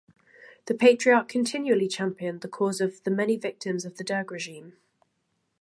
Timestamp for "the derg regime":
3.97-4.73